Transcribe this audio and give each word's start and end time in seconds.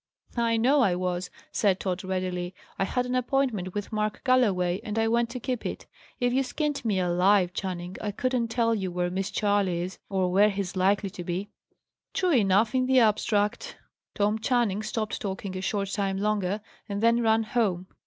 "I 0.37 0.57
know 0.57 0.81
I 0.81 0.95
was," 0.95 1.29
said 1.51 1.79
Tod 1.79 2.03
readily. 2.03 2.55
"I 2.79 2.85
had 2.85 3.05
an 3.05 3.13
appointment 3.13 3.75
with 3.75 3.91
Mark 3.91 4.23
Galloway, 4.23 4.81
and 4.83 4.97
I 4.97 5.07
went 5.07 5.29
to 5.29 5.39
keep 5.39 5.63
it. 5.63 5.85
If 6.19 6.33
you 6.33 6.41
skinned 6.41 6.83
me 6.83 6.99
alive, 6.99 7.53
Channing, 7.53 7.97
I 8.01 8.09
couldn't 8.09 8.47
tell 8.47 8.73
you 8.73 8.91
where 8.91 9.11
Miss 9.11 9.29
Charley 9.29 9.81
is, 9.81 9.99
or 10.09 10.31
where 10.31 10.49
he's 10.49 10.75
likely 10.75 11.11
to 11.11 11.23
be." 11.23 11.49
True 12.15 12.31
enough 12.33 12.73
in 12.73 12.87
the 12.87 12.99
abstract. 12.99 13.77
Tom 14.15 14.39
Channing 14.39 14.81
stopped 14.81 15.21
talking 15.21 15.55
a 15.55 15.61
short 15.61 15.91
time 15.91 16.17
longer, 16.17 16.61
and 16.89 17.03
then 17.03 17.21
ran 17.21 17.43
home. 17.43 17.85